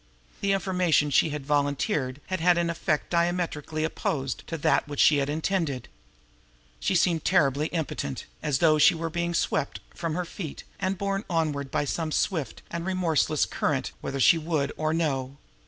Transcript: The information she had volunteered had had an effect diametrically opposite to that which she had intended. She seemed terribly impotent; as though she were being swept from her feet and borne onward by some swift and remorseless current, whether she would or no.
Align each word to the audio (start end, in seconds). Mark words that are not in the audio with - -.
The 0.39 0.51
information 0.51 1.11
she 1.11 1.29
had 1.29 1.45
volunteered 1.45 2.21
had 2.25 2.39
had 2.39 2.57
an 2.57 2.71
effect 2.71 3.11
diametrically 3.11 3.85
opposite 3.85 4.39
to 4.47 4.57
that 4.57 4.87
which 4.87 4.99
she 4.99 5.17
had 5.17 5.29
intended. 5.29 5.89
She 6.79 6.95
seemed 6.95 7.23
terribly 7.23 7.67
impotent; 7.67 8.25
as 8.41 8.57
though 8.57 8.79
she 8.79 8.95
were 8.95 9.11
being 9.11 9.35
swept 9.35 9.79
from 9.93 10.15
her 10.15 10.25
feet 10.25 10.63
and 10.79 10.97
borne 10.97 11.23
onward 11.29 11.69
by 11.69 11.85
some 11.85 12.11
swift 12.11 12.63
and 12.71 12.83
remorseless 12.83 13.45
current, 13.45 13.91
whether 14.01 14.19
she 14.19 14.39
would 14.39 14.71
or 14.75 14.91
no. 14.91 15.37